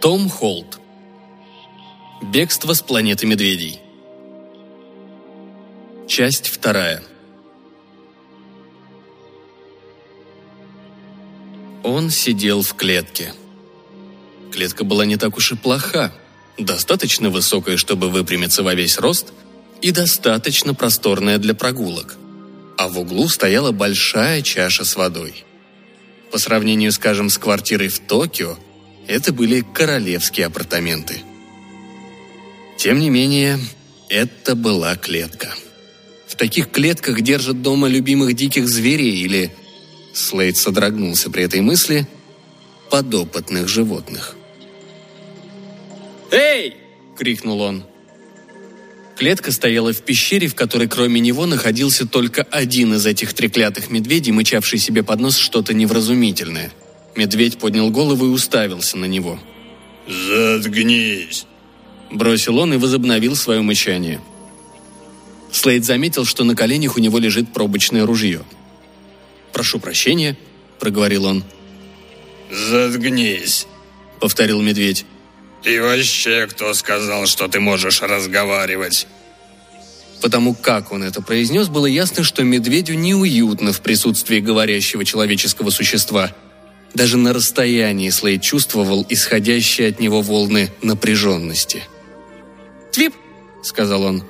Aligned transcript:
Том 0.00 0.28
Холт. 0.28 0.78
Бегство 2.22 2.72
с 2.72 2.82
планеты 2.82 3.26
медведей. 3.26 3.80
Часть 6.06 6.46
вторая. 6.46 7.02
Он 11.82 12.10
сидел 12.10 12.62
в 12.62 12.74
клетке. 12.74 13.34
Клетка 14.52 14.84
была 14.84 15.04
не 15.04 15.16
так 15.16 15.36
уж 15.36 15.50
и 15.50 15.56
плоха. 15.56 16.12
Достаточно 16.56 17.28
высокая, 17.28 17.76
чтобы 17.76 18.08
выпрямиться 18.08 18.62
во 18.62 18.74
весь 18.74 18.98
рост, 18.98 19.32
и 19.82 19.90
достаточно 19.90 20.74
просторная 20.74 21.38
для 21.38 21.54
прогулок. 21.54 22.16
А 22.76 22.86
в 22.86 23.00
углу 23.00 23.26
стояла 23.26 23.72
большая 23.72 24.42
чаша 24.42 24.84
с 24.84 24.94
водой. 24.94 25.44
По 26.30 26.38
сравнению, 26.38 26.92
скажем, 26.92 27.30
с 27.30 27.38
квартирой 27.38 27.88
в 27.88 27.98
Токио, 27.98 28.58
это 29.08 29.32
были 29.32 29.64
королевские 29.72 30.46
апартаменты. 30.46 31.22
Тем 32.76 33.00
не 33.00 33.10
менее, 33.10 33.58
это 34.08 34.54
была 34.54 34.94
клетка. 34.96 35.52
В 36.28 36.36
таких 36.36 36.70
клетках 36.70 37.22
держат 37.22 37.62
дома 37.62 37.88
любимых 37.88 38.34
диких 38.34 38.68
зверей 38.68 39.16
или, 39.16 39.50
Слейд 40.12 40.56
содрогнулся 40.56 41.30
при 41.30 41.44
этой 41.44 41.60
мысли, 41.60 42.06
подопытных 42.90 43.68
животных. 43.68 44.36
«Эй!»— 46.30 46.76
крикнул 47.18 47.60
он. 47.60 47.84
Клетка 49.16 49.50
стояла 49.50 49.92
в 49.92 50.02
пещере, 50.02 50.46
в 50.46 50.54
которой 50.54 50.86
кроме 50.86 51.20
него 51.20 51.46
находился 51.46 52.06
только 52.06 52.42
один 52.42 52.94
из 52.94 53.06
этих 53.06 53.32
треклятых 53.32 53.90
медведей, 53.90 54.32
мычавший 54.32 54.78
себе 54.78 55.02
под 55.02 55.20
нос 55.20 55.36
что-то 55.36 55.74
невразумительное. 55.74 56.72
Медведь 57.18 57.58
поднял 57.58 57.90
голову 57.90 58.26
и 58.26 58.28
уставился 58.28 58.96
на 58.96 59.06
него. 59.06 59.40
«Заткнись!» 60.06 61.46
Бросил 62.12 62.58
он 62.58 62.74
и 62.74 62.76
возобновил 62.76 63.34
свое 63.34 63.60
мычание. 63.60 64.20
Слейд 65.50 65.84
заметил, 65.84 66.24
что 66.24 66.44
на 66.44 66.54
коленях 66.54 66.96
у 66.96 67.00
него 67.00 67.18
лежит 67.18 67.52
пробочное 67.52 68.06
ружье. 68.06 68.44
«Прошу 69.52 69.80
прощения»,— 69.80 70.38
проговорил 70.78 71.24
он. 71.24 71.42
«Заткнись»,— 72.52 73.66
повторил 74.20 74.62
медведь. 74.62 75.04
«И 75.64 75.76
вообще, 75.80 76.46
кто 76.46 76.72
сказал, 76.72 77.26
что 77.26 77.48
ты 77.48 77.58
можешь 77.58 78.00
разговаривать?» 78.00 79.08
Потому 80.22 80.54
как 80.54 80.92
он 80.92 81.02
это 81.02 81.20
произнес, 81.20 81.66
было 81.66 81.86
ясно, 81.86 82.22
что 82.22 82.44
медведю 82.44 82.94
неуютно 82.94 83.72
в 83.72 83.80
присутствии 83.80 84.38
говорящего 84.38 85.04
человеческого 85.04 85.70
существа. 85.70 86.32
Даже 86.94 87.16
на 87.16 87.32
расстоянии 87.32 88.10
Слейд 88.10 88.42
чувствовал 88.42 89.04
исходящие 89.08 89.88
от 89.88 89.98
него 90.00 90.20
волны 90.22 90.72
напряженности. 90.82 91.84
«Твип!»— 92.92 93.14
сказал 93.62 94.02
он. 94.04 94.22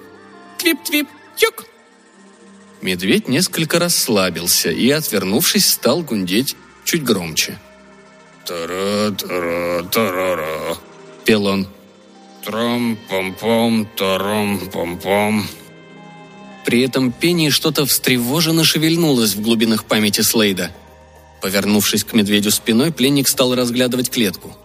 «Твип-твип! 0.58 1.08
Юк!» 1.38 1.66
Медведь 2.82 3.28
несколько 3.28 3.78
расслабился 3.78 4.70
и, 4.70 4.90
отвернувшись, 4.90 5.66
стал 5.66 6.02
гундеть 6.02 6.56
чуть 6.84 7.04
громче. 7.04 7.58
«Тара-тара-тарара»,— 8.44 10.76
пел 11.24 11.46
он. 11.46 11.68
«Тром-пом-пом, 12.44 13.86
таром-пом-пом». 13.96 15.44
При 16.64 16.82
этом 16.82 17.12
пении 17.12 17.50
что-то 17.50 17.86
встревоженно 17.86 18.64
шевельнулось 18.64 19.34
в 19.34 19.42
глубинах 19.42 19.84
памяти 19.84 20.22
Слейда. 20.22 20.72
Повернувшись 21.40 22.04
к 22.04 22.14
медведю 22.14 22.50
спиной, 22.50 22.92
пленник 22.92 23.28
стал 23.28 23.54
разглядывать 23.54 24.10
клетку. 24.10 24.56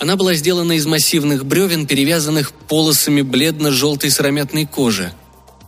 Она 0.00 0.16
была 0.16 0.34
сделана 0.34 0.72
из 0.72 0.84
массивных 0.84 1.46
бревен, 1.46 1.86
перевязанных 1.86 2.52
полосами 2.52 3.22
бледно-желтой 3.22 4.10
сыромятной 4.10 4.66
кожи. 4.66 5.12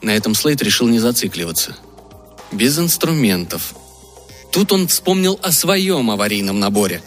На 0.02 0.10
этом 0.10 0.34
Слейд 0.34 0.60
решил 0.60 0.88
не 0.88 0.98
зацикливаться. 0.98 1.76
Без 2.50 2.78
инструментов. 2.78 3.74
Тут 4.50 4.72
он 4.72 4.88
вспомнил 4.88 5.38
о 5.42 5.52
своем 5.52 6.10
аварийном 6.10 6.58
наборе. 6.58 7.00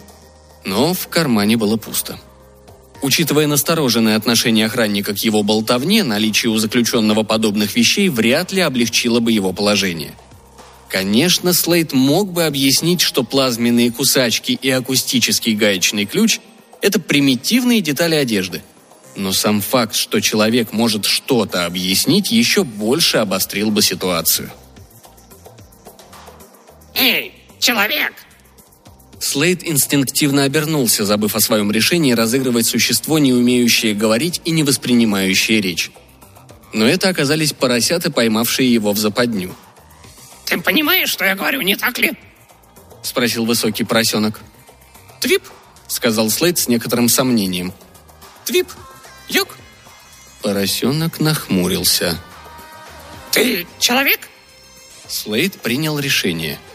Но 0.64 0.94
в 0.94 1.08
кармане 1.10 1.58
было 1.58 1.76
пусто. 1.76 2.18
Учитывая 3.02 3.48
настороженное 3.48 4.16
отношение 4.16 4.66
охранника 4.66 5.14
к 5.14 5.20
его 5.20 5.44
болтовне, 5.44 6.04
наличие 6.04 6.52
у 6.52 6.58
заключенного 6.58 7.24
подобных 7.24 7.76
вещей 7.76 8.10
вряд 8.10 8.52
ли 8.52 8.62
облегчило 8.62 9.20
бы 9.20 9.32
его 9.32 9.54
положение. 9.54 10.14
Конечно, 10.90 11.54
Слейд 11.54 11.92
мог 11.92 12.32
бы 12.32 12.46
объяснить, 12.46 13.02
что 13.02 13.24
плазменные 13.24 13.92
кусачки 13.92 14.54
и 14.54 14.70
акустический 14.70 15.54
гаечный 15.54 16.06
ключ– 16.06 16.40
это 16.82 17.00
примитивные 17.00 17.82
детали 17.82 18.16
одежды. 18.16 18.62
Но 19.16 19.34
сам 19.34 19.62
факт, 19.62 19.96
что 19.96 20.22
человек 20.22 20.72
может 20.72 21.06
что-то 21.06 21.66
объяснить, 21.66 22.32
еще 22.32 22.64
больше 22.64 23.18
обострил 23.18 23.72
бы 23.72 23.82
ситуацию. 23.82 24.50
«Эй, 26.96 27.34
человек!» 27.60 28.14
Слейд 29.20 29.68
инстинктивно 29.68 30.44
обернулся, 30.44 31.04
забыв 31.04 31.36
о 31.36 31.40
своем 31.40 31.72
решении 31.72 32.14
разыгрывать 32.14 32.68
существо, 32.68 33.18
не 33.18 33.34
умеющее 33.34 33.96
говорить 33.96 34.42
и 34.46 34.52
не 34.52 34.64
воспринимающее 34.64 35.60
речь. 35.60 35.92
Но 36.74 36.86
это 36.86 37.10
оказались 37.10 37.54
поросята, 37.54 38.12
поймавшие 38.12 38.72
его 38.72 38.94
в 38.94 38.98
западню. 38.98 39.56
«Ты 40.48 40.60
понимаешь, 40.60 41.10
что 41.10 41.26
я 41.26 41.36
говорю, 41.36 41.62
не 41.62 41.76
так 41.76 42.00
ли?»— 42.00 42.14
спросил 43.04 43.46
высокий 43.46 43.84
поросенок. 43.84 44.40
«Твип»,— 45.20 45.44
сказал 45.88 46.30
Слейд 46.32 46.58
с 46.58 46.68
некоторым 46.68 47.10
сомнением. 47.10 47.74
«Твип, 48.46 48.68
юг». 49.30 49.56
Поросенок 50.42 51.20
нахмурился. 51.20 52.18
«Ты 53.32 53.68
человек?» 53.80 54.30
Слейд 55.08 55.62
принял 55.62 56.00
решение— 56.00 56.58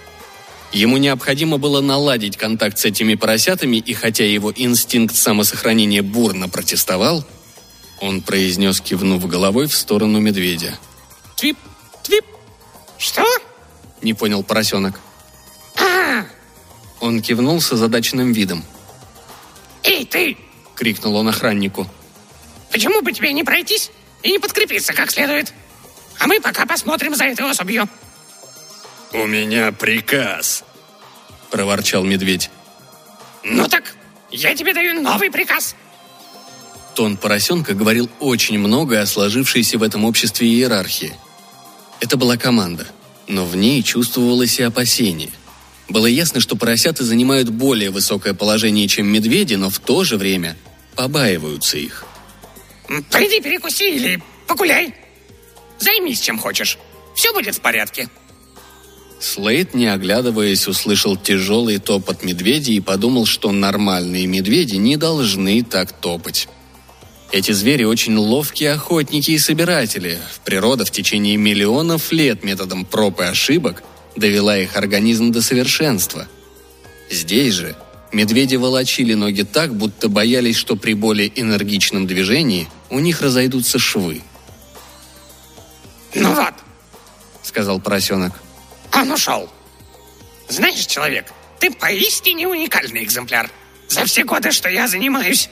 Ему 0.72 0.96
необходимо 0.96 1.58
было 1.58 1.82
наладить 1.82 2.38
контакт 2.38 2.78
с 2.78 2.86
этими 2.86 3.14
поросятами, 3.14 3.76
и 3.76 3.92
хотя 3.92 4.24
его 4.24 4.52
инстинкт 4.56 5.14
самосохранения 5.14 6.02
бурно 6.02 6.48
протестовал, 6.48 7.26
он 8.00 8.22
произнес, 8.22 8.80
кивнув 8.80 9.26
головой 9.28 9.66
в 9.66 9.76
сторону 9.76 10.18
медведя. 10.18 10.78
«Твип! 11.36 11.58
Твип!» 12.02 12.24
«Что?»— 12.96 13.22
не 14.02 14.14
понял 14.14 14.42
поросенок. 14.42 15.00
а 15.76 16.24
Он 17.00 17.22
кивнул 17.22 17.60
с 17.60 17.72
озадаченным 17.72 18.32
видом. 18.32 18.64
«Эй, 19.82 20.04
ты!»— 20.04 20.36
крикнул 20.76 21.16
он 21.16 21.28
охраннику. 21.28 21.86
«Почему 22.70 23.02
бы 23.02 23.12
тебе 23.12 23.32
не 23.32 23.44
пройтись 23.44 23.90
и 24.22 24.30
не 24.30 24.38
подкрепиться 24.38 24.92
как 24.92 25.10
следует? 25.10 25.52
А 26.18 26.26
мы 26.26 26.40
пока 26.40 26.66
посмотрим 26.66 27.14
за 27.14 27.24
этой 27.24 27.50
особью». 27.50 27.88
«У 29.12 29.26
меня 29.26 29.72
приказ»,— 29.72 30.64
проворчал 31.50 32.04
медведь. 32.04 32.50
«Ну 33.44 33.68
так, 33.68 33.96
я 34.30 34.54
тебе 34.54 34.72
даю 34.72 35.00
новый 35.00 35.30
приказ». 35.30 35.74
Тон 36.94 37.16
поросенка 37.16 37.74
говорил 37.74 38.08
очень 38.20 38.58
многое 38.58 39.02
о 39.02 39.06
сложившейся 39.06 39.78
в 39.78 39.82
этом 39.82 40.04
обществе 40.04 40.46
иерархии. 40.46 41.14
Это 42.00 42.16
была 42.16 42.36
команда, 42.36 42.86
но 43.28 43.44
в 43.44 43.56
ней 43.56 43.82
чувствовалось 43.82 44.58
и 44.58 44.62
опасение. 44.62 45.30
Было 45.88 46.06
ясно, 46.06 46.40
что 46.40 46.56
поросята 46.56 47.04
занимают 47.04 47.50
более 47.50 47.90
высокое 47.90 48.34
положение, 48.34 48.88
чем 48.88 49.06
медведи, 49.06 49.54
но 49.54 49.70
в 49.70 49.78
то 49.78 50.04
же 50.04 50.16
время 50.16 50.56
побаиваются 50.94 51.78
их. 51.78 52.04
«Пойди 53.10 53.40
перекуси 53.40 53.94
или 53.94 54.22
погуляй. 54.46 54.94
Займись 55.78 56.20
чем 56.20 56.38
хочешь. 56.38 56.78
Все 57.14 57.32
будет 57.32 57.54
в 57.54 57.60
порядке», 57.60 58.08
Слейд, 59.22 59.72
не 59.72 59.86
оглядываясь, 59.86 60.66
услышал 60.66 61.16
тяжелый 61.16 61.78
топот 61.78 62.24
медведей 62.24 62.74
и 62.74 62.80
подумал, 62.80 63.24
что 63.24 63.52
нормальные 63.52 64.26
медведи 64.26 64.74
не 64.74 64.96
должны 64.96 65.62
так 65.62 65.92
топать. 65.92 66.48
Эти 67.32 67.52
звери 67.52 67.84
очень 67.84 68.16
ловкие 68.16 68.72
охотники 68.72 69.30
и 69.30 69.38
собиратели. 69.38 70.18
Природа 70.44 70.84
в 70.84 70.90
течение 70.90 71.38
миллионов 71.38 72.12
лет 72.12 72.44
методом 72.44 72.84
проб 72.84 73.20
и 73.20 73.24
ошибок 73.24 73.82
довела 74.14 74.58
их 74.58 74.76
организм 74.76 75.32
до 75.32 75.40
совершенства. 75.40 76.28
Здесь 77.10 77.54
же 77.54 77.74
медведи 78.12 78.56
волочили 78.56 79.14
ноги 79.14 79.42
так, 79.42 79.74
будто 79.74 80.10
боялись, 80.10 80.56
что 80.56 80.76
при 80.76 80.92
более 80.92 81.32
энергичном 81.40 82.06
движении 82.06 82.68
у 82.90 82.98
них 82.98 83.22
разойдутся 83.22 83.78
швы. 83.78 84.20
«Ну 86.14 86.34
вот»,— 86.34 86.52
сказал 87.42 87.80
поросенок. 87.80 88.34
Он 88.92 89.10
ушел. 89.10 89.48
Знаешь, 90.48 90.84
человек, 90.84 91.32
ты 91.58 91.70
поистине 91.70 92.46
уникальный 92.46 93.02
экземпляр. 93.02 93.50
За 93.88 94.04
все 94.04 94.24
годы, 94.24 94.52
что 94.52 94.68
я 94.68 94.86
занимаюсь. 94.86 95.48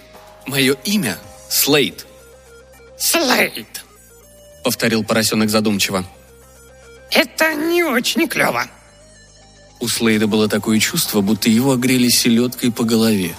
Мое 0.47 0.75
имя 0.85 1.19
Слейд. 1.51 2.07
Слейд. 2.97 3.85
Повторил 4.65 5.05
поросенок 5.05 5.51
задумчиво. 5.51 6.05
Это 7.11 7.55
не 7.55 7.83
очень 7.83 8.29
клево. 8.29 8.67
У 9.81 9.89
Слейда 9.89 10.27
было 10.27 10.49
такое 10.49 10.79
чувство, 10.79 11.21
будто 11.21 11.51
его 11.51 11.73
огрели 11.73 12.09
селедкой 12.09 12.71
по 12.71 12.85
голове. 12.85 13.35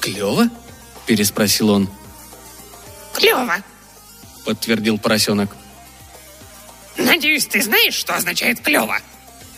«Клево?»– 0.00 0.48
переспросил 1.06 1.70
он. 1.70 1.88
Клево. 3.14 3.62
Подтвердил 4.44 4.98
поросенок. 4.98 5.56
Надеюсь, 6.96 7.46
ты 7.46 7.62
знаешь, 7.62 7.94
что 7.94 8.14
означает 8.14 8.60
клево? 8.60 8.98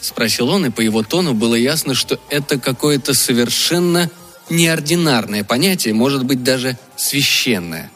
Спросил 0.01 0.49
он, 0.49 0.67
и 0.67 0.71
по 0.71 0.81
его 0.81 1.03
тону 1.03 1.35
было 1.35 1.55
ясно, 1.55 1.95
что 1.95 2.21
это 2.31 2.59
какое-то 2.59 3.15
совершенно 3.15 4.11
неординарное 4.49 5.45
понятие, 5.45 5.95
может 5.95 6.25
быть, 6.25 6.43
даже 6.43 6.79
священное. 6.97 7.91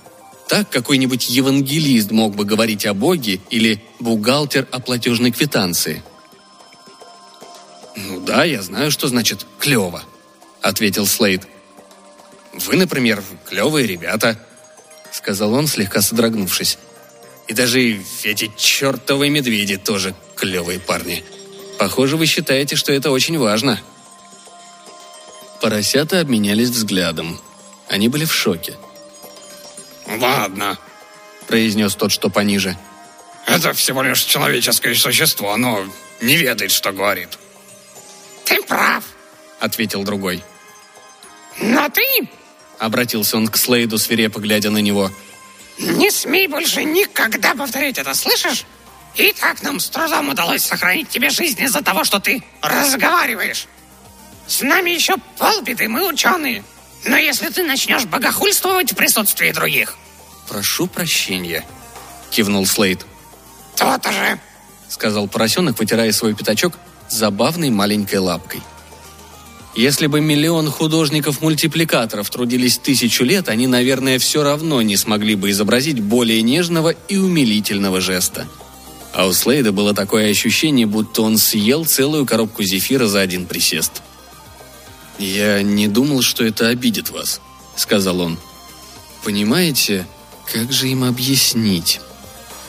Так 0.49 0.69
какой-нибудь 0.69 1.29
евангелист 1.29 2.11
мог 2.11 2.35
бы 2.35 2.45
говорить 2.45 2.85
о 2.87 2.95
Боге 2.95 3.41
или 3.51 3.83
бухгалтер 4.01 4.67
о 4.73 4.81
платежной 4.81 5.31
квитанции. 5.31 6.03
«Ну 7.95 8.21
да, 8.21 8.45
я 8.45 8.63
знаю, 8.63 8.91
что 8.91 9.09
значит 9.09 9.47
«клево»,— 9.59 10.03
ответил 10.63 11.07
Слейд. 11.07 11.47
«Вы, 12.53 12.77
например, 12.77 13.23
клевые 13.49 13.87
ребята»,— 13.87 14.39
сказал 15.13 15.55
он, 15.55 15.67
слегка 15.67 16.01
содрогнувшись. 16.01 16.79
«И 17.47 17.53
даже 17.53 18.01
эти 18.25 18.51
чертовые 18.57 19.31
медведи 19.31 19.77
тоже 19.77 20.15
клевые 20.35 20.81
парни. 20.81 21.25
Похоже, 21.79 22.17
вы 22.17 22.27
считаете, 22.27 22.77
что 22.77 22.93
это 22.93 23.11
очень 23.11 23.39
важно». 23.39 23.81
Поросята 25.61 26.21
обменялись 26.21 26.71
взглядом. 26.71 27.39
Они 27.89 28.09
были 28.09 28.25
в 28.25 28.33
шоке. 28.33 28.77
«Ладно»,— 30.07 30.79
произнес 31.47 31.95
тот, 31.95 32.13
что 32.13 32.31
пониже. 32.31 32.77
«Это 33.47 33.73
всего 33.73 34.03
лишь 34.03 34.23
человеческое 34.23 34.95
существо, 34.95 35.53
оно 35.53 35.85
не 36.21 36.37
ведает, 36.37 36.71
что 36.71 36.93
говорит». 36.93 37.39
Ты 38.51 38.61
прав,— 38.63 39.05
ответил 39.61 40.03
другой. 40.03 40.43
но 41.61 41.89
ты 41.89 42.29
Обратился 42.81 43.37
он 43.37 43.47
к 43.47 43.57
Слейду, 43.57 43.97
свирепо 43.97 44.41
глядя 44.41 44.71
на 44.71 44.79
него. 44.79 45.11
не 45.79 46.11
смей 46.11 46.49
больше 46.49 46.83
никогда 46.83 47.55
повторить 47.55 47.99
это, 47.99 48.13
слышишь? 48.15 48.65
И 49.15 49.33
так 49.33 49.63
нам 49.63 49.79
с 49.79 49.89
трудом 49.89 50.31
удалось 50.31 50.65
сохранить 50.65 51.11
тебе 51.11 51.31
жизнь 51.31 51.63
из-за 51.63 51.83
того, 51.83 52.03
что 52.03 52.19
ты 52.19 52.43
разговариваешь. 52.61 53.69
С 54.51 54.63
нами 54.63 54.91
еще 54.91 55.15
полбеды, 55.39 55.89
мы 55.89 56.09
ученые. 56.09 56.65
Но 57.05 57.17
если 57.17 57.51
ты 57.51 57.63
начнешь 57.63 58.05
богохульствовать 58.07 58.91
в 58.91 58.97
присутствии 58.97 59.53
других, 59.53 59.97
«Прошу 60.49 60.89
прощения»,— 60.89 61.65
кивнул 62.33 62.67
Слейд. 62.67 63.07
то-то 63.77 64.11
же. 64.11 64.41
сказал 64.89 65.29
поросенок, 65.29 65.79
вытирая 65.79 66.11
свой 66.11 66.35
пятачок 66.35 66.77
забавной 67.09 67.71
маленькой 67.71 68.17
лапкой. 68.17 68.61
Если 69.77 70.09
бы 70.09 70.21
миллион 70.21 70.69
художников-мультипликаторов 70.69 72.29
трудились 72.29 72.79
тысячу 72.79 73.23
лет, 73.23 73.49
они, 73.49 73.69
наверное, 73.69 74.19
все 74.19 74.43
равно 74.43 74.83
не 74.83 74.97
смогли 74.97 75.37
бы 75.37 75.51
изобразить 75.51 76.01
более 76.01 76.43
нежного 76.43 76.91
и 76.91 77.17
умилительного 77.17 78.01
жеста. 78.01 78.49
А 79.13 79.29
у 79.29 79.33
Слейда 79.33 79.71
было 79.71 79.95
такое 79.95 80.29
ощущение, 80.29 80.87
будто 80.87 81.23
он 81.23 81.39
съел 81.39 81.85
целую 81.85 82.27
коробку 82.27 82.65
зефира 82.65 83.07
за 83.07 83.21
один 83.21 83.47
присест. 83.47 84.03
«Я 85.21 85.63
не 85.63 85.87
думал, 85.87 86.23
что 86.23 86.45
это 86.45 86.69
обидит 86.69 87.11
вас»,— 87.11 87.43
сказал 87.77 88.21
он. 88.21 88.39
«Понимаете, 89.23 90.07
как 90.51 90.73
же 90.73 90.89
им 90.89 91.05
объяснить? 91.05 92.01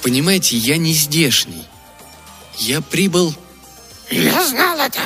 Понимаете, 0.03 0.57
я 0.57 0.75
не 0.75 0.93
здешний. 0.93 1.63
Я 2.57 2.81
прибыл 2.81 3.33
Я 4.09 4.45
знал 4.45 4.77
это. 4.79 4.99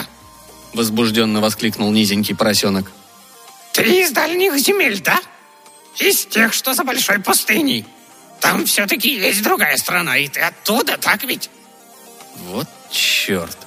Возбужденно 0.73 1.39
воскликнул 1.39 1.91
низенький 1.91 2.35
поросенок. 2.35 2.91
Ты 3.73 4.01
из 4.01 4.11
дальних 4.11 4.57
земель, 4.57 4.99
да? 5.01 5.21
Из 5.99 6.25
тех, 6.25 6.51
что 6.51 6.73
за 6.73 6.83
большой 6.83 7.19
пустыней. 7.19 7.85
Там 8.41 8.65
все-таки 8.65 9.15
есть 9.15 9.43
другая 9.43 9.77
страна, 9.77 10.17
и 10.17 10.27
ты 10.27 10.41
оттуда, 10.41 10.97
так 10.97 11.23
ведь? 11.23 11.49
Вот 12.47 12.67
черт, 12.89 13.57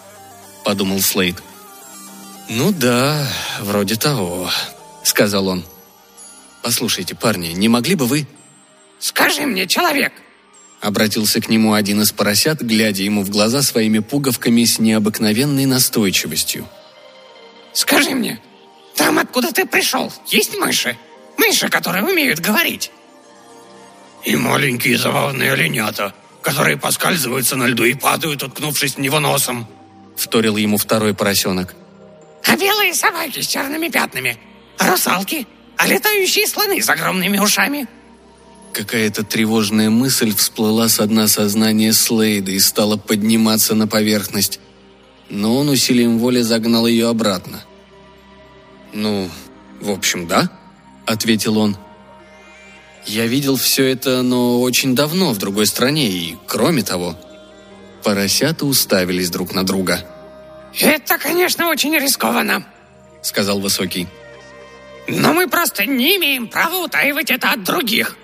подумал 0.65 1.01
Слейд. 1.01 1.37
Ну 2.49 2.73
да, 2.73 3.27
вроде 3.61 3.97
того, 3.97 4.51
сказал 5.05 5.49
он. 5.49 5.65
Послушайте, 6.63 7.15
парни, 7.15 7.49
не 7.49 7.69
могли 7.69 7.95
бы 7.95 8.07
вы... 8.07 8.27
Скажи 9.01 9.47
мне, 9.47 9.67
человек, 9.67 10.13
Обратился 10.81 11.41
к 11.41 11.49
нему 11.49 11.73
один 11.73 12.03
из 12.03 12.13
поросят, 12.13 12.61
глядя 12.63 13.03
ему 13.03 13.25
в 13.25 13.31
глаза 13.31 13.63
своими 13.63 13.99
пуговками 13.99 14.65
с 14.65 14.79
необыкновенной 14.79 15.67
настойчивостью. 15.67 16.69
скажи 17.73 18.11
мне, 18.11 18.41
там, 18.95 19.19
откуда 19.19 19.53
ты 19.53 19.67
пришел, 19.67 20.13
есть 20.27 20.57
мыши? 20.57 20.97
Мыши, 21.37 21.69
которые 21.69 22.05
умеют 22.05 22.41
говорить. 22.41 22.93
И 24.25 24.37
маленькие 24.37 24.99
забавные 24.99 25.53
оленята, 25.53 26.15
которые 26.43 26.77
поскальзываются 26.77 27.57
на 27.57 27.67
льду 27.67 27.85
и 27.85 27.95
падают, 27.95 28.43
уткнувшись 28.43 28.95
в 28.95 28.99
него 28.99 29.19
носом. 29.21 29.67
Вторил 30.17 30.57
ему 30.57 30.79
второй 30.79 31.15
поросенок. 31.15 31.75
А 32.49 32.57
белые 32.57 32.95
собаки 32.95 33.41
с 33.41 33.47
черными 33.47 33.89
пятнами? 33.89 34.39
Русалки? 34.79 35.47
А 35.77 35.87
летающие 35.87 36.47
слоны 36.47 36.83
с 36.83 36.89
огромными 36.89 37.39
ушами? 37.39 37.87
Какая-то 38.73 39.23
тревожная 39.23 39.91
мысль 39.91 40.35
всплыла 40.35 40.89
со 40.89 41.07
дна 41.07 41.29
сознания 41.29 41.93
Слейда 41.93 42.53
и 42.53 42.59
стала 42.59 42.97
подниматься 42.97 43.75
на 43.75 43.87
поверхность. 43.87 44.61
Но 45.29 45.57
он 45.57 45.69
усилием 45.69 46.19
воли 46.19 46.41
загнал 46.41 46.87
ее 46.87 47.09
обратно. 47.09 47.63
«Ну, 48.95 49.29
в 49.81 49.91
общем, 49.91 50.27
да»,— 50.27 50.51
ответил 51.07 51.59
он. 51.59 51.77
«Я 53.05 53.27
видел 53.27 53.57
все 53.57 53.85
это, 53.85 54.23
но 54.23 54.61
очень 54.63 54.95
давно, 54.95 55.33
в 55.33 55.39
другой 55.39 55.67
стране, 55.67 56.09
и 56.09 56.37
кроме 56.47 56.83
того...» 56.83 57.17
Поросята 58.03 58.65
уставились 58.65 59.29
друг 59.29 59.53
на 59.55 59.67
друга. 59.67 60.07
Это, 60.81 61.19
конечно, 61.19 61.69
очень 61.69 61.97
рискованно.— 61.97 62.67
сказал 63.23 63.61
Высокий. 63.61 64.07
Но 65.09 65.33
мы 65.33 65.49
просто 65.49 65.87
не 65.87 66.17
имеем 66.17 66.49
права 66.49 66.77
утаивать 66.85 67.31
это 67.31 67.53
от 67.53 67.65
других. 67.65 68.17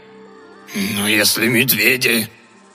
Но 0.75 1.08
если 1.08 1.46
медведи... 1.46 2.29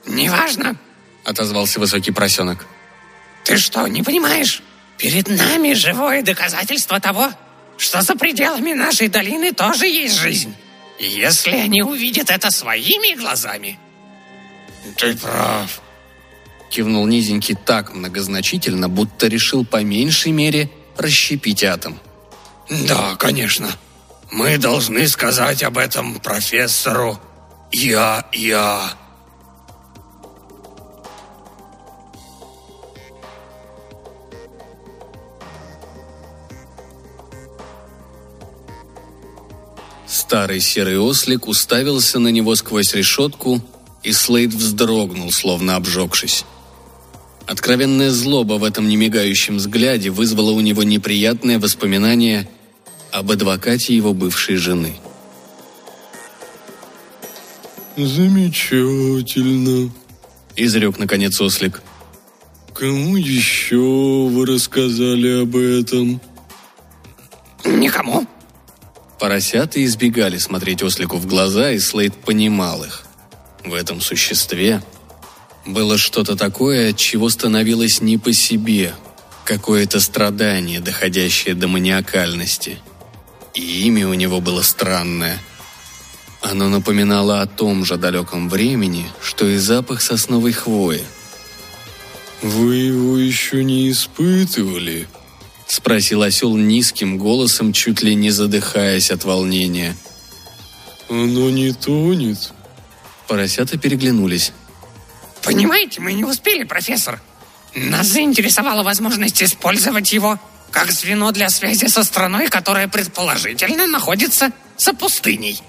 Неважно.— 0.06 0.76
отозвался 1.24 1.80
Высокий 1.80 2.12
Поросенок. 2.12 2.66
Ты 3.44 3.58
что, 3.58 3.88
не 3.88 4.04
понимаешь? 4.04 4.62
Перед 4.98 5.28
нами 5.28 5.74
живое 5.74 6.22
доказательство 6.22 7.00
того, 7.00 7.32
что 7.78 8.02
за 8.02 8.16
пределами 8.16 8.74
нашей 8.74 9.08
долины 9.08 9.54
тоже 9.54 9.88
есть 9.88 10.16
жизнь. 10.16 10.54
Если 11.00 11.56
они 11.56 11.82
увидят 11.82 12.30
это 12.30 12.52
своими 12.52 13.16
глазами, 13.16 13.80
Ты 14.98 15.16
прав. 15.16 15.82
Кивнул 16.70 17.08
низенький 17.08 17.56
так 17.56 17.94
многозначительно, 17.94 18.90
будто 18.90 19.28
решил 19.28 19.66
по 19.66 19.84
меньшей 19.84 20.32
мере 20.32 20.70
расщепить 20.98 21.64
атом. 21.64 22.00
Да, 22.70 23.16
конечно. 23.16 23.70
Мы 24.32 24.58
должны 24.58 25.08
сказать 25.08 25.64
об 25.64 25.78
этом 25.78 26.20
профессору 26.20 27.20
Я, 27.72 28.28
я. 28.32 28.94
Старый 40.06 40.60
серый 40.60 41.00
ослик 41.00 41.48
уставился 41.48 42.20
на 42.20 42.28
него 42.28 42.56
сквозь 42.56 42.94
решетку, 42.94 43.62
и 44.04 44.12
Слейд 44.12 44.54
вздрогнул, 44.54 45.32
словно 45.32 45.76
обжегшись. 45.76 46.46
Откровенная 47.50 48.12
злоба 48.12 48.60
в 48.60 48.64
этом 48.64 48.88
немигающем 48.88 49.58
взгляде 49.58 50.12
вызвала 50.12 50.52
у 50.52 50.60
него 50.60 50.84
неприятное 50.84 51.58
воспоминание 51.58 52.48
об 53.12 53.32
адвокате 53.32 53.96
его 53.96 54.14
бывшей 54.14 54.58
жены. 54.58 54.94
Замечательно. 57.98 59.92
Изрек, 60.56 61.00
наконец, 61.00 61.42
ослик. 61.42 61.82
Кому 62.76 63.18
еще 63.18 64.30
вы 64.30 64.46
рассказали 64.46 65.42
об 65.42 65.56
этом? 65.56 66.22
никому. 67.66 68.28
Поросята 69.20 69.84
избегали 69.84 70.38
смотреть 70.38 70.84
ослику 70.84 71.18
в 71.18 71.26
глаза, 71.26 71.72
и 71.72 71.80
Слейд 71.80 72.14
понимал 72.14 72.84
их. 72.84 73.08
В 73.66 73.74
этом 73.74 74.02
существе 74.02 74.84
было 75.74 75.98
что-то 75.98 76.36
такое, 76.36 76.90
от 76.90 76.98
чего 76.98 77.30
становилось 77.30 78.02
не 78.02 78.18
по 78.18 78.34
себе, 78.34 78.94
какое-то 79.46 80.00
страдание, 80.00 80.80
доходящее 80.80 81.56
до 81.56 81.68
маниакальности. 81.68 82.80
И 83.54 83.88
имя 83.88 84.08
у 84.08 84.14
него 84.14 84.42
было 84.42 84.62
странное. 84.62 85.40
Оно 86.42 86.70
напоминало 86.70 87.42
о 87.42 87.48
том 87.48 87.86
же 87.86 87.98
далеком 87.98 88.50
времени, 88.50 89.06
что 89.22 89.48
и 89.48 89.58
запах 89.58 90.02
сосновой 90.02 90.54
хвои. 90.54 91.02
Вы 92.42 92.76
его 92.76 93.18
еще 93.18 93.64
не 93.64 93.92
испытывали? 93.92 95.08
Спросил 95.68 96.24
осел 96.24 96.56
низким 96.56 97.18
голосом, 97.18 97.74
чуть 97.74 98.02
ли 98.02 98.16
не 98.16 98.32
задыхаясь 98.32 99.12
от 99.12 99.26
волнения. 99.26 99.96
Оно 101.10 101.50
не 101.50 101.74
тонет. 101.74 102.54
Поросята 103.28 103.78
переглянулись. 103.78 104.54
Понимаете, 105.50 106.00
мы 106.00 106.14
не 106.14 106.24
успели, 106.24 106.64
профессор. 106.64 107.20
Нас 107.74 108.06
заинтересовала 108.06 108.84
возможность 108.84 109.42
использовать 109.42 110.14
его 110.14 110.40
как 110.70 110.92
звено 110.92 111.32
для 111.32 111.50
связи 111.50 111.88
со 111.88 112.04
страной, 112.04 112.50
которая 112.50 112.88
предположительно 112.88 113.88
находится 113.88 114.52
за 114.78 114.94
пустыней. 114.94 115.60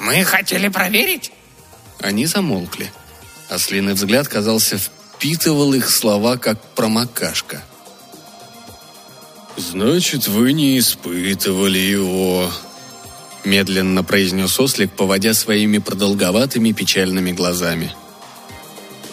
Мы 0.00 0.24
хотели 0.24 0.66
проверить. 0.66 1.30
Они 2.00 2.26
замолкли. 2.26 2.92
Ослиный 3.48 3.94
взгляд, 3.94 4.26
казался, 4.26 4.78
впитывал 4.78 5.74
их 5.74 5.90
слова, 5.90 6.36
как 6.36 6.60
промокашка. 6.74 7.62
«Значит, 9.56 10.26
вы 10.26 10.52
не 10.54 10.76
испытывали 10.76 11.78
его»,— 11.78 12.50
медленно 13.44 14.02
произнес 14.02 14.58
ослик, 14.58 14.90
поводя 14.90 15.34
своими 15.34 15.78
продолговатыми 15.78 16.72
печальными 16.72 17.30
глазами. 17.30 17.94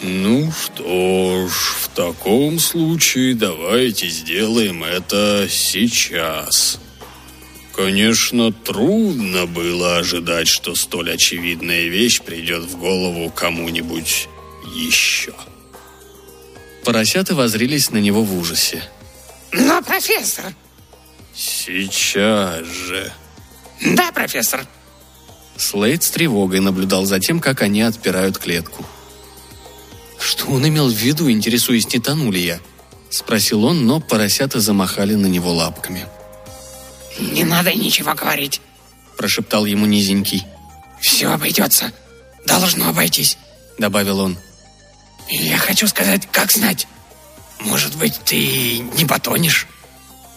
«Ну 0.00 0.52
что 0.52 1.48
ж, 1.48 1.52
в 1.52 1.88
таком 1.88 2.58
случае 2.58 3.34
давайте 3.34 4.08
сделаем 4.08 4.84
это 4.84 5.46
сейчас». 5.50 6.78
Конечно, 7.74 8.52
трудно 8.52 9.46
было 9.46 9.98
ожидать, 9.98 10.48
что 10.48 10.74
столь 10.74 11.12
очевидная 11.12 11.86
вещь 11.86 12.20
придет 12.22 12.64
в 12.64 12.76
голову 12.76 13.30
кому-нибудь 13.30 14.28
еще. 14.74 15.32
Поросята 16.84 17.36
возрились 17.36 17.90
на 17.90 17.98
него 17.98 18.24
в 18.24 18.36
ужасе. 18.36 18.82
Но, 19.52 19.80
профессор... 19.82 20.54
Сейчас 21.34 22.66
же. 22.66 23.12
Да, 23.80 24.10
профессор. 24.10 24.66
Слейд 25.56 26.02
с 26.02 26.10
тревогой 26.10 26.58
наблюдал 26.58 27.04
за 27.04 27.20
тем, 27.20 27.38
как 27.38 27.62
они 27.62 27.82
отпирают 27.82 28.38
клетку. 28.38 28.84
«Что 30.20 30.46
он 30.46 30.66
имел 30.66 30.88
в 30.88 30.94
виду, 30.94 31.30
интересуясь, 31.30 31.92
не 31.92 32.00
тону 32.00 32.30
ли 32.30 32.44
я?»— 32.44 32.60
спросил 33.10 33.64
он, 33.64 33.86
но 33.86 34.00
поросята 34.00 34.60
замахали 34.60 35.14
на 35.14 35.26
него 35.26 35.52
лапками. 35.52 36.06
«Не 37.18 37.44
надо 37.44 37.72
ничего 37.72 38.14
говорить»,— 38.14 38.60
прошептал 39.16 39.64
ему 39.64 39.86
низенький. 39.86 40.44
«Все 41.00 41.28
обойдется. 41.28 41.92
Должно 42.46 42.88
обойтись»,— 42.88 43.38
добавил 43.78 44.20
он. 44.20 44.36
«Я 45.28 45.58
хочу 45.58 45.86
сказать, 45.86 46.28
как 46.30 46.52
знать. 46.52 46.86
Может 47.60 47.96
быть, 47.96 48.20
ты 48.24 48.78
не 48.78 49.04
потонешь?» 49.04 49.66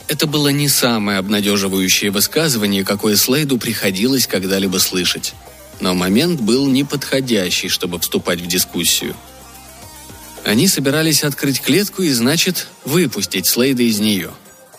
Это 0.07 0.27
было 0.27 0.50
не 0.50 0.67
самое 0.67 1.19
обнадеживающее 1.19 2.11
высказывание, 2.11 2.83
какое 2.83 3.15
Слейду 3.15 3.57
приходилось 3.57 4.27
когда-либо 4.27 4.77
слышать. 4.77 5.33
Но 5.79 5.93
момент 5.93 6.41
был 6.41 6.67
неподходящий, 6.67 7.69
чтобы 7.69 8.00
вступать 8.00 8.41
в 8.41 8.47
дискуссию. 8.47 9.15
Они 10.43 10.67
собирались 10.67 11.24
открыть 11.24 11.62
клетку 11.62 12.01
и, 12.01 12.12
значит, 12.12 12.67
выпустить 12.83 13.45
Слейда 13.45 13.83
из 13.83 14.00
нее. 14.00 14.31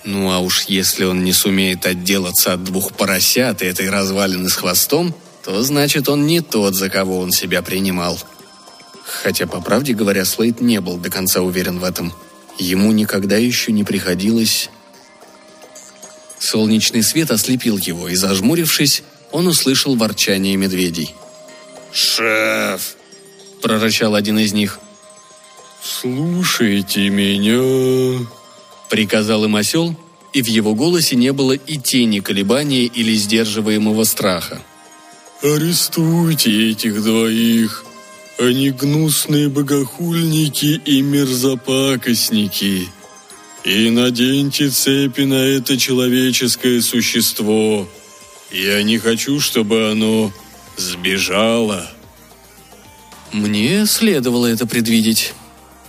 Ну 0.05 0.31
а 0.33 0.41
уж 0.41 0.65
если 0.65 1.05
он 1.05 1.23
не 1.23 1.33
сумеет 1.33 1.87
отделаться 1.87 2.55
от 2.55 2.65
двух 2.65 2.93
поросят 2.93 3.63
и 3.63 3.67
этой 3.67 3.89
развалины 3.89 4.49
с 4.49 4.55
хвостом, 4.55 5.15
то 5.45 5.63
значит 5.63 6.09
он 6.09 6.27
не 6.27 6.41
тот, 6.41 6.75
за 6.75 6.89
кого 6.89 7.21
он 7.21 7.31
себя 7.31 7.63
принимал. 7.63 8.19
Хотя, 9.05 9.47
по 9.47 9.61
правде 9.61 9.93
говоря, 9.95 10.25
Слейд 10.25 10.61
не 10.61 10.81
был 10.81 10.97
до 10.97 11.11
конца 11.11 11.41
уверен 11.43 11.79
в 11.79 11.85
этом. 11.85 12.13
Ему 12.59 12.93
никогда 12.93 13.37
еще 13.37 13.73
не 13.73 13.85
приходилось 13.85 14.71
Солнечный 16.43 17.05
свет 17.05 17.31
ослепил 17.31 17.79
его, 17.79 18.09
и, 18.09 18.17
зажмурившись, 18.17 19.05
он 19.31 19.47
услышал 19.47 19.95
ворчание 19.95 20.57
медведей. 20.57 21.15
«Шеф!»– 21.93 22.97
прорычал 23.63 24.17
один 24.17 24.41
из 24.41 24.53
них. 24.53 24.81
«Слушайте 25.83 27.09
меня!»– 27.09 28.27
приказал 28.89 29.45
им 29.45 29.57
осел, 29.57 29.97
и 30.33 30.41
в 30.43 30.47
его 30.47 30.75
голосе 30.75 31.17
не 31.17 31.33
было 31.33 31.53
и 31.53 31.77
тени 31.77 32.21
колебания 32.21 32.85
или 32.85 33.15
сдерживаемого 33.15 34.05
страха. 34.05 34.63
«Арестуйте 35.43 36.71
этих 36.71 37.03
двоих! 37.03 37.85
Они 38.39 38.71
гнусные 38.71 39.49
богохульники 39.49 40.81
и 40.85 41.03
мерзопакостники!» 41.03 42.89
и 43.65 43.91
наденьте 43.91 44.71
цепи 44.71 45.23
на 45.23 45.35
это 45.35 45.77
человеческое 45.77 46.81
существо. 46.81 47.89
Я 48.51 48.83
не 48.83 48.99
хочу, 48.99 49.41
чтобы 49.41 49.91
оно 49.91 50.33
сбежало». 50.77 51.91
«Мне 53.33 53.87
следовало 53.87 54.47
это 54.47 54.67
предвидеть»,— 54.67 55.33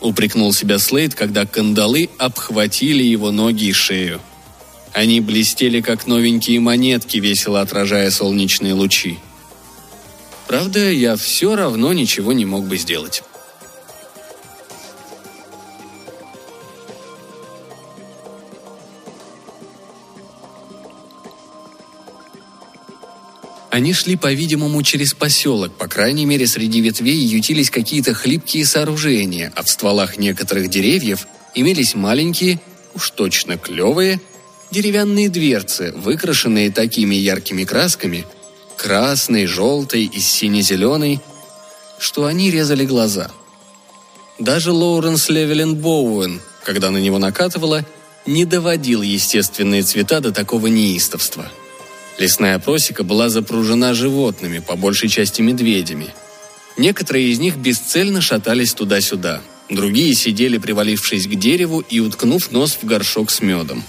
упрекнул 0.04 0.54
себя 0.54 0.78
Слейд, 0.78 1.16
когда 1.16 1.46
кандалы 1.46 2.10
обхватили 2.18 3.04
его 3.04 3.32
ноги 3.32 3.66
и 3.66 3.74
шею. 3.74 4.22
Они 4.92 5.20
блестели, 5.22 5.82
как 5.82 6.06
новенькие 6.06 6.60
монетки, 6.60 7.18
весело 7.18 7.62
отражая 7.62 8.12
солнечные 8.12 8.74
лучи. 8.74 9.18
Правда, 10.48 10.92
я 10.92 11.16
все 11.16 11.56
равно 11.56 11.94
ничего 11.94 12.34
не 12.34 12.46
мог 12.46 12.66
бы 12.66 12.78
сделать. 12.78 13.24
Они 23.84 23.92
шли, 23.92 24.16
по-видимому, 24.16 24.82
через 24.82 25.14
поселок. 25.14 25.74
По 25.74 25.90
крайней 25.90 26.26
мере, 26.26 26.48
среди 26.48 26.80
ветвей 26.80 27.18
ютились 27.18 27.70
какие-то 27.70 28.14
хлипкие 28.14 28.64
сооружения, 28.64 29.52
а 29.58 29.62
в 29.62 29.70
стволах 29.70 30.18
некоторых 30.18 30.70
деревьев 30.70 31.28
имелись 31.54 31.94
маленькие, 31.94 32.62
уж 32.96 33.10
точно 33.10 33.58
клевые, 33.58 34.22
деревянные 34.72 35.28
дверцы, 35.28 35.92
выкрашенные 35.98 36.72
такими 36.72 37.16
яркими 37.16 37.66
красками, 37.66 38.26
красной, 38.78 39.48
желтой 39.48 40.06
и 40.06 40.18
сине-зеленой, 40.18 41.20
что 42.00 42.26
они 42.26 42.52
резали 42.52 42.86
глаза. 42.86 43.32
Даже 44.40 44.72
Лоуренс 44.72 45.28
Левелен 45.28 45.76
Боуэн, 45.76 46.40
когда 46.64 46.90
на 46.90 47.00
него 47.00 47.20
накатывало, 47.20 47.86
не 48.26 48.46
доводил 48.46 49.02
естественные 49.02 49.84
цвета 49.84 50.22
до 50.22 50.32
такого 50.32 50.68
неистовства– 50.68 51.52
Лесная 52.18 52.60
просека 52.60 53.04
была 53.04 53.30
запружена 53.30 53.94
животными, 53.94 54.60
по 54.60 54.76
большей 54.76 55.10
части 55.10 55.42
медведями. 55.42 56.14
Некоторые 56.78 57.30
из 57.30 57.40
них 57.40 57.58
бесцельно 57.58 58.22
шатались 58.22 58.74
туда-сюда. 58.74 59.42
Другие 59.70 60.14
сидели, 60.14 60.58
привалившись 60.58 61.28
к 61.28 61.36
дереву 61.36 61.80
и 61.80 62.00
уткнув 62.00 62.52
нос 62.52 62.78
в 62.82 62.86
горшок 62.86 63.32
с 63.32 63.42
медом. 63.42 63.84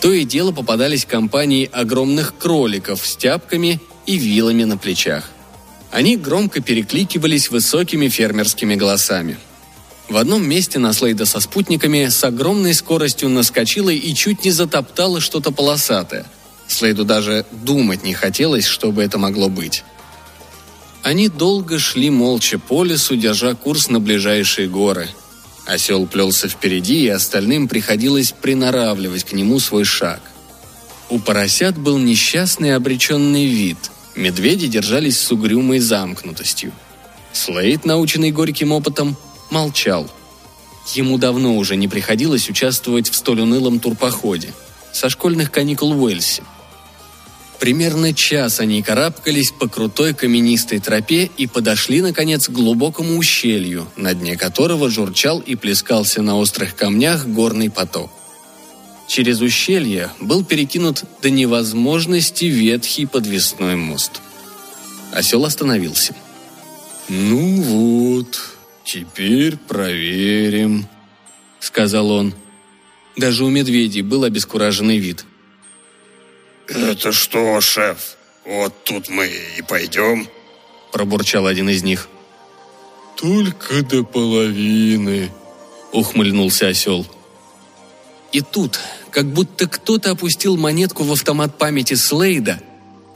То 0.00 0.12
и 0.12 0.24
дело 0.24 0.52
попадались 0.52 1.04
компании 1.04 1.68
огромных 1.70 2.36
кроликов 2.38 3.06
с 3.06 3.16
тяпками 3.16 3.80
и 4.06 4.16
вилами 4.16 4.64
на 4.64 4.78
плечах. 4.78 5.30
Они 5.90 6.16
громко 6.16 6.62
перекликивались 6.62 7.50
высокими 7.50 8.08
фермерскими 8.08 8.76
голосами. 8.76 9.38
В 10.08 10.16
одном 10.16 10.48
месте 10.48 10.78
на 10.78 10.92
Слейда 10.92 11.26
со 11.26 11.40
спутниками 11.40 12.08
с 12.08 12.24
огромной 12.24 12.74
скоростью 12.74 13.28
наскочила 13.28 13.90
и 13.90 14.14
чуть 14.14 14.44
не 14.44 14.50
затоптала 14.50 15.20
что-то 15.20 15.52
полосатое– 15.52 16.26
Слейду 16.70 17.04
даже 17.04 17.44
думать 17.50 18.04
не 18.04 18.14
хотелось, 18.14 18.64
что 18.64 18.92
бы 18.92 19.02
это 19.02 19.18
могло 19.18 19.48
быть. 19.48 19.82
Они 21.02 21.28
долго 21.28 21.80
шли 21.80 22.10
молча 22.10 22.60
по 22.60 22.84
лесу, 22.84 23.16
держа 23.16 23.54
курс 23.54 23.88
на 23.88 23.98
ближайшие 23.98 24.68
горы. 24.68 25.08
Осел 25.66 26.06
плелся 26.06 26.48
впереди, 26.48 27.04
и 27.04 27.08
остальным 27.08 27.66
приходилось 27.66 28.32
приноравливать 28.32 29.24
к 29.24 29.32
нему 29.32 29.58
свой 29.58 29.84
шаг. 29.84 30.20
У 31.08 31.18
поросят 31.18 31.76
был 31.76 31.98
несчастный 31.98 32.76
обреченный 32.76 33.46
вид. 33.46 33.90
Медведи 34.14 34.68
держались 34.68 35.18
с 35.18 35.32
угрюмой 35.32 35.80
замкнутостью. 35.80 36.72
Слейд, 37.32 37.84
наученный 37.84 38.30
горьким 38.30 38.70
опытом, 38.70 39.16
молчал. 39.50 40.08
Ему 40.94 41.18
давно 41.18 41.56
уже 41.56 41.74
не 41.74 41.88
приходилось 41.88 42.48
участвовать 42.48 43.10
в 43.10 43.16
столь 43.16 43.40
унылом 43.40 43.80
турпоходе. 43.80 44.52
Со 44.92 45.08
школьных 45.08 45.50
каникул 45.50 45.94
в 45.94 46.02
Уэльсе– 46.02 46.44
Примерно 47.60 48.14
час 48.14 48.58
они 48.58 48.82
карабкались 48.82 49.52
по 49.52 49.68
крутой 49.68 50.14
каменистой 50.14 50.80
тропе 50.80 51.30
и 51.36 51.46
подошли, 51.46 52.00
наконец, 52.00 52.48
к 52.48 52.52
глубокому 52.52 53.18
ущелью, 53.18 53.86
на 53.96 54.14
дне 54.14 54.38
которого 54.38 54.88
журчал 54.88 55.40
и 55.40 55.56
плескался 55.56 56.22
на 56.22 56.38
острых 56.38 56.74
камнях 56.74 57.26
горный 57.26 57.70
поток. 57.70 58.10
Через 59.06 59.42
ущелье 59.42 60.10
был 60.20 60.42
перекинут 60.42 61.04
до 61.20 61.28
невозможности 61.28 62.46
ветхий 62.46 63.04
подвесной 63.04 63.76
мост. 63.76 64.22
Осел 65.12 65.44
остановился. 65.44 66.14
«Ну 67.10 67.60
вот, 67.60 68.40
теперь 68.84 69.58
проверим»,— 69.58 70.88
сказал 71.60 72.10
он. 72.10 72.32
Даже 73.18 73.44
у 73.44 73.50
медведей 73.50 74.00
был 74.00 74.24
обескураженный 74.24 74.96
вид. 74.96 75.26
«Это 76.70 77.10
что, 77.10 77.60
шеф, 77.60 78.16
Вот 78.44 78.72
тут 78.84 79.08
мы 79.08 79.26
и 79.58 79.62
пойдем»,– 79.62 80.28
пробурчал 80.92 81.46
один 81.46 81.68
из 81.68 81.82
них. 81.82 82.08
«Только 83.16 83.82
до 83.82 84.04
половины»,– 84.04 85.30
ухмыльнулся 85.92 86.68
осел. 86.68 87.06
И 88.32 88.40
тут, 88.40 88.78
как 89.10 89.26
будто 89.26 89.66
кто-то 89.66 90.12
опустил 90.12 90.56
монетку 90.56 91.02
в 91.02 91.12
автомат 91.12 91.58
памяти 91.58 91.94
Слейда, 91.94 92.60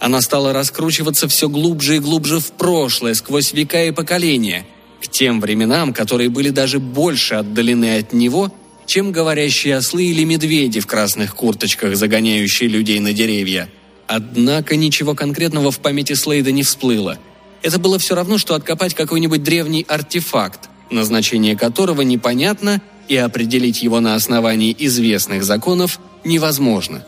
она 0.01 0.21
стала 0.21 0.53
раскручиваться 0.53 1.29
все 1.29 1.49
глубже 1.49 1.97
и 1.97 2.01
глубже 2.01 2.41
в 2.41 2.51
прошлое, 2.53 3.15
сквозь 3.15 3.53
века 3.53 3.85
и 3.85 3.93
поколения, 3.93 4.67
к 5.01 5.07
тем 5.07 5.41
временам, 5.41 5.95
которые 5.95 6.29
были 6.29 6.51
даже 6.51 6.81
больше 6.81 7.37
отдалены 7.37 7.99
от 7.99 8.13
него, 8.13 8.53
чем 8.87 9.13
говорящие 9.13 9.77
ослы 9.77 10.05
или 10.05 10.25
медведи 10.25 10.81
в 10.81 10.87
красных 10.87 11.35
курточках, 11.35 11.97
загоняющие 11.97 12.69
людей 12.69 13.01
на 13.01 13.13
деревья. 13.13 13.69
Однако 14.07 14.77
ничего 14.77 15.15
конкретного 15.15 15.71
в 15.71 15.81
памяти 15.81 16.13
Слейда 16.13 16.53
не 16.53 16.63
всплыло. 16.63 17.19
Это 17.63 17.79
было 17.79 17.99
все 17.99 18.15
равно, 18.15 18.39
что 18.39 18.55
откопать 18.55 18.95
какой-нибудь 18.95 19.43
древний 19.43 19.87
артефакт, 19.89 20.69
назначение 20.91 21.57
которого 21.57 22.03
непонятно– 22.03 22.83
и 23.09 23.17
определить 23.17 23.83
его 23.83 24.01
на 24.01 24.15
основании 24.15 24.75
известных 24.79 25.45
законов 25.45 26.01
невозможно. 26.25 27.05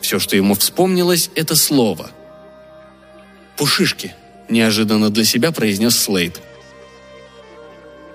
Все, 0.00 0.18
что 0.18 0.36
ему 0.36 0.54
вспомнилось, 0.54 1.30
это 1.34 1.56
слово. 1.56 2.10
«Пушишки»,– 3.56 4.14
неожиданно 4.48 5.10
для 5.10 5.24
себя 5.24 5.52
произнес 5.52 5.96
Слейд. 5.98 6.40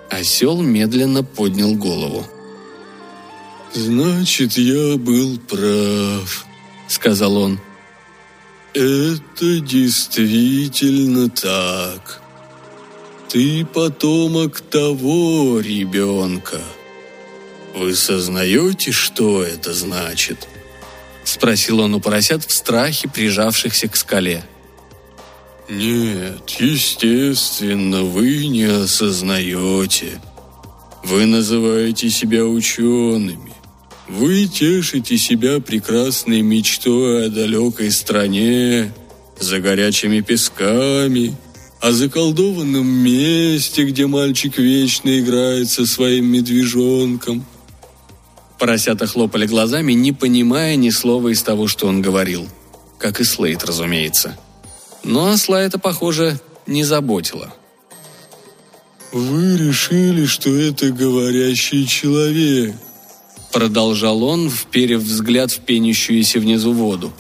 Осел 0.10 0.62
медленно 0.62 1.24
поднял 1.24 1.76
голову. 1.76 2.26
«Значит, 3.76 4.54
я 4.54 4.96
был 4.96 5.38
прав»,— 5.38 6.46
сказал 6.88 7.36
он. 7.36 7.60
«Это 8.74 9.60
действительно 9.60 11.30
так. 11.30 12.22
Ты 13.28 13.66
потомок 13.66 14.62
того 14.62 15.60
ребенка». 15.60 16.62
«Вы 17.76 17.96
сознаете, 17.96 18.94
что 18.94 19.44
это 19.44 19.74
значит?»– 19.74 20.48
спросил 21.26 21.82
он 21.82 21.96
у 21.96 22.00
поросят 22.00 22.46
в 22.46 22.54
страхе, 22.54 23.10
прижавшихся 23.10 23.90
к 23.90 23.98
скале. 23.98 24.46
«Нет, 25.68 26.50
естественно, 26.60 28.04
вы 28.04 28.48
не 28.48 28.64
осознаете. 28.64 30.22
Вы 31.04 31.26
называете 31.26 32.10
себя 32.10 32.46
учеными. 32.46 33.45
Вы 34.08 34.48
тешите 34.48 35.18
себя 35.18 35.60
прекрасной 35.60 36.42
мечтой 36.42 37.28
о 37.28 37.30
далекой 37.30 37.92
стране, 37.92 38.94
за 39.40 39.60
горячими 39.60 40.22
песками, 40.22 41.36
о 41.82 41.92
заколдованном 41.92 42.88
месте, 42.88 43.84
где 43.84 44.08
мальчик 44.08 44.58
вечно 44.58 45.20
играет 45.20 45.70
со 45.70 45.86
своим 45.86 46.26
медвежонком– 46.26 47.46
Поросята 48.58 49.06
хлопали 49.06 49.46
глазами, 49.46 49.94
не 49.94 50.12
понимая 50.12 50.76
ни 50.76 50.90
слова 50.90 51.30
из 51.30 51.44
того, 51.44 51.68
что 51.68 51.88
он 51.88 52.02
говорил. 52.02 52.48
Как 52.98 53.20
и 53.20 53.24
Слейд, 53.24 53.64
разумеется. 53.66 54.38
Но 55.04 55.30
осла 55.30 55.62
это, 55.62 55.78
похоже, 55.78 56.40
не 56.66 56.84
заботило. 56.84 57.54
«Вы 59.12 59.58
решили, 59.58 60.26
что 60.26 60.54
это 60.56 60.90
говорящий 60.92 61.86
человек», 61.86 62.76
продолжал 63.56 64.22
он, 64.22 64.50
вперев 64.50 65.02
взгляд 65.02 65.50
в 65.50 65.60
пенящуюся 65.60 66.42
внизу 66.42 66.74
воду. 66.74 67.14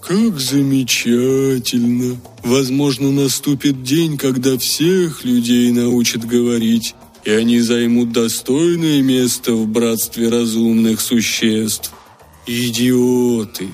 «Как 0.00 0.40
замечательно! 0.40 2.18
Возможно, 2.42 3.10
наступит 3.10 3.82
день, 3.82 4.16
когда 4.16 4.56
всех 4.56 5.22
людей 5.22 5.72
научат 5.72 6.24
говорить 6.24 6.94
и 7.22 7.30
они 7.32 7.60
займут 7.60 8.12
достойное 8.12 9.02
место 9.02 9.52
в 9.52 9.66
братстве 9.68 10.30
разумных 10.30 11.02
существ. 11.02 11.92
Идиоты!» 12.46 13.68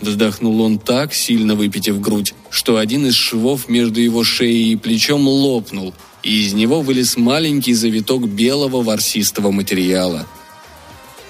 Вздохнул 0.00 0.60
он 0.60 0.78
так, 0.78 1.14
сильно 1.14 1.56
выпитив 1.56 2.00
грудь, 2.00 2.32
что 2.48 2.76
один 2.76 3.06
из 3.06 3.16
швов 3.16 3.68
между 3.68 4.00
его 4.00 4.22
шеей 4.22 4.74
и 4.74 4.76
плечом 4.76 5.26
лопнул, 5.26 5.94
и 6.22 6.44
из 6.44 6.52
него 6.52 6.80
вылез 6.80 7.16
маленький 7.16 7.74
завиток 7.74 8.28
белого 8.28 8.84
ворсистого 8.84 9.50
материала. 9.50 10.28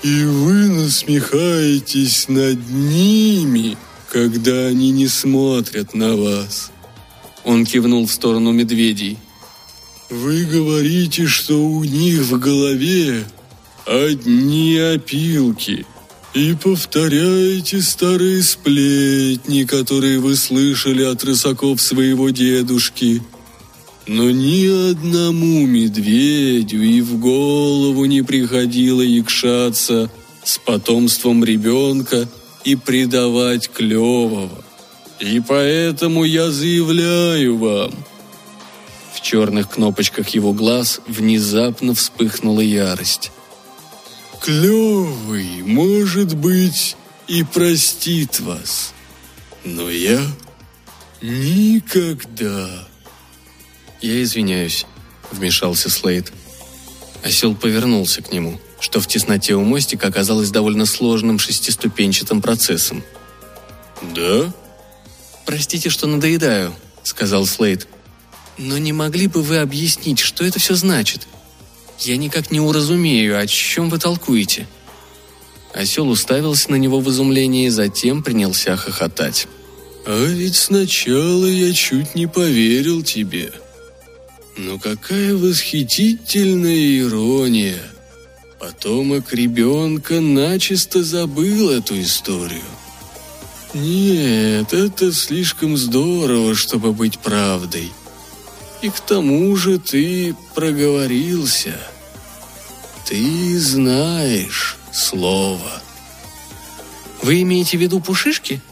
«И 0.02 0.24
вы 0.24 0.68
насмехаетесь 0.68 2.28
над 2.28 2.68
ними, 2.68 3.76
когда 4.11 4.66
они 4.66 4.90
не 4.90 5.09
смотрят 5.09 5.94
на 5.94 6.16
вас!» 6.16 6.70
Он 7.44 7.64
кивнул 7.64 8.07
в 8.07 8.12
сторону 8.12 8.52
медведей. 8.52 9.18
Вы 10.11 10.44
говорите, 10.44 11.26
что 11.26 11.59
у 11.59 11.83
них 11.83 12.20
в 12.20 12.38
голове 12.38 13.24
одни 13.87 14.76
опилки, 14.76 15.87
и 16.35 16.54
повторяете 16.54 17.80
старые 17.80 18.42
сплетни, 18.42 19.64
которые 19.64 20.20
вы 20.20 20.37
слышали 20.37 21.02
от 21.02 21.24
рысаков 21.24 21.80
своего 21.80 22.30
дедушки. 22.30 23.22
Но 24.06 24.30
ни 24.30 24.90
одному 24.90 25.66
медведю 25.66 26.82
и 26.82 27.00
в 27.00 27.18
голову 27.18 28.04
не 28.04 28.22
приходило 28.22 29.00
якшаться 29.00 30.10
с 30.44 30.58
потомством 30.58 31.42
ребенка 31.42 32.28
и 32.64 32.76
предавать 32.76 33.70
клевого. 33.70 34.50
И 35.20 35.40
поэтому 35.40 36.24
я 36.24 36.50
заявляю 36.50 37.56
вам– 37.56 37.92
черных 39.24 39.70
кнопочках 39.70 40.28
его 40.28 40.52
глаз 40.52 41.00
внезапно 41.08 41.94
вспыхнула 41.94 42.60
ярость. 42.60 43.32
«Клевый, 44.40 45.62
может 45.62 46.36
быть, 46.36 46.96
и 47.26 47.42
простит 47.42 48.38
вас, 48.40 48.92
но 49.64 49.90
я 49.90 50.20
никогда...» 51.22 52.86
«Я 54.04 54.22
извиняюсь»,— 54.22 54.84
вмешался 55.32 55.88
Слейд. 55.88 56.30
Осел 57.22 57.54
повернулся 57.54 58.20
к 58.20 58.30
нему, 58.32 58.60
что 58.78 59.00
в 59.00 59.06
тесноте 59.06 59.54
у 59.54 59.64
мостика 59.64 60.08
оказалось 60.08 60.50
довольно 60.50 60.84
сложным 60.84 61.38
шестиступенчатым 61.38 62.42
процессом. 62.42 63.02
«Да?» 64.14 64.52
«Простите, 65.46 65.88
что 65.88 66.06
надоедаю»,— 66.06 66.74
сказал 67.02 67.46
Слейд. 67.46 67.88
Но 68.58 68.76
не 68.76 68.92
могли 68.92 69.26
бы 69.26 69.40
вы 69.40 69.56
объяснить, 69.56 70.18
что 70.18 70.44
это 70.44 70.58
все 70.58 70.74
значит? 70.74 71.26
Я 71.98 72.18
никак 72.18 72.50
не 72.50 72.60
уразумею, 72.60 73.38
о 73.38 73.46
чем 73.46 73.88
вы 73.88 73.98
толкуете». 73.98 74.68
Осел 75.72 76.10
уставился 76.10 76.70
на 76.70 76.76
него 76.76 77.00
в 77.00 77.08
изумлении, 77.08 77.70
затем 77.70 78.22
принялся 78.22 78.76
хохотать. 78.76 79.48
«А 80.04 80.26
ведь 80.26 80.56
сначала 80.56 81.46
я 81.46 81.72
чуть 81.72 82.14
не 82.14 82.26
поверил 82.26 83.02
тебе. 83.02 83.50
Но 84.56 84.78
какая 84.78 85.34
восхитительная 85.34 86.98
ирония! 87.00 87.82
Потомок 88.60 89.32
ребенка 89.32 90.20
начисто 90.20 91.02
забыл 91.02 91.70
эту 91.70 92.00
историю. 92.00 92.62
Нет, 93.74 94.72
это 94.72 95.12
слишком 95.12 95.76
здорово, 95.76 96.54
чтобы 96.54 96.92
быть 96.92 97.18
правдой. 97.18 97.92
И 98.80 98.88
к 98.88 99.00
тому 99.00 99.54
же 99.56 99.78
ты 99.78 100.36
проговорился. 100.54 101.74
Ты 103.04 103.58
знаешь 103.58 104.76
слово. 104.92 105.82
Вы 107.22 107.42
имеете 107.42 107.76
в 107.76 107.80
виду 107.80 108.00
пушишки? 108.00 108.62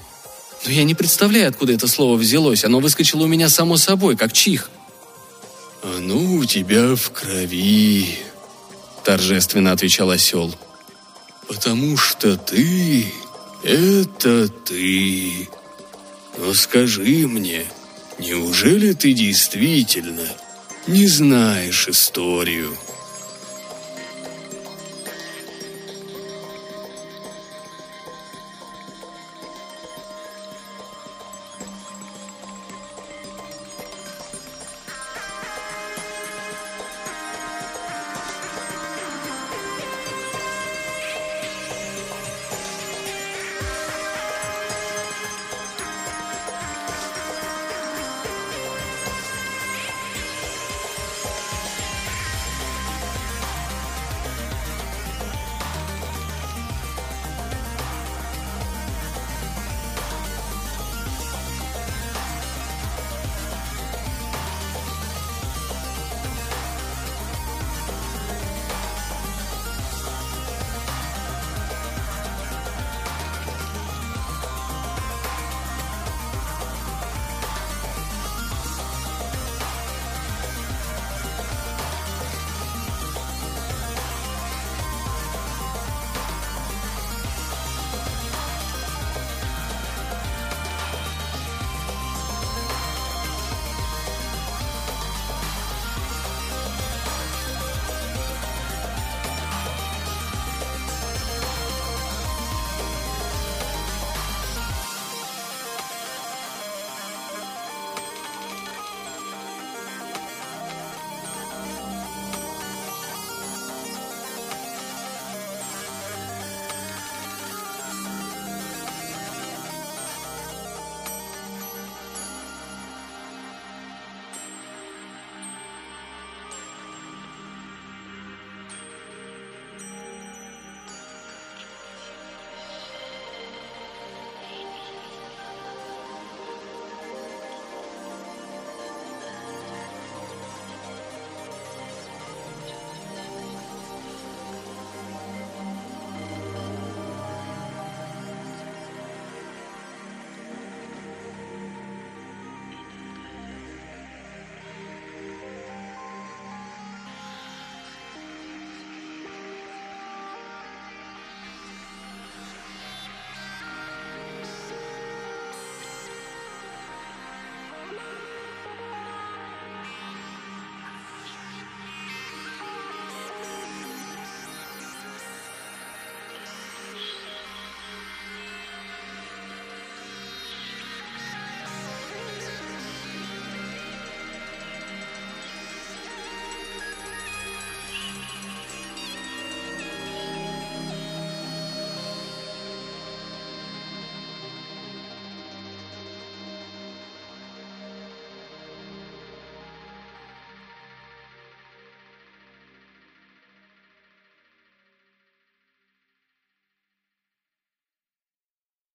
Но 0.65 0.71
я 0.71 0.85
не 0.85 0.95
представляю, 0.95 1.49
откуда 1.49 1.73
это 1.73 1.89
слово 1.89 2.17
взялось. 2.17 2.65
Оно 2.65 2.79
выскочило 2.79 3.25
у 3.25 3.27
меня 3.27 3.49
само 3.49 3.77
собой, 3.77 4.17
как 4.17 4.33
чих. 4.33 4.71
У 6.43 6.45
тебя 6.45 6.97
в 6.97 7.11
крови, 7.13 8.19
торжественно 9.05 9.71
отвечал 9.71 10.11
осел. 10.11 10.53
Потому 11.47 11.97
что 11.97 12.37
ты— 12.37 13.07
это 13.63 14.49
ты. 14.49 15.49
Но 16.37 16.53
скажи 16.55 17.29
мне,— 17.29 17.65
Неужели 18.19 18.93
ты 18.93 19.13
действительно 19.13 20.27
не 20.89 21.07
знаешь 21.07 21.87
историю?» 21.87 22.77